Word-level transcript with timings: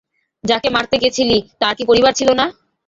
যাকে 0.43 0.67
মারতে 0.75 0.95
গেছিলি, 1.03 1.37
তার 1.61 1.73
কি 1.77 1.83
পরিবার 1.89 2.13
ছিল 2.19 2.29
না? 2.39 2.45